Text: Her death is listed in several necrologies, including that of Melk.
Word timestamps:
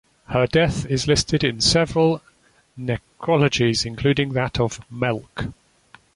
Her 0.29 0.47
death 0.47 0.87
is 0.87 1.05
listed 1.07 1.43
in 1.43 1.61
several 1.61 2.23
necrologies, 2.75 3.85
including 3.85 4.33
that 4.33 4.59
of 4.59 4.79
Melk. 4.91 5.43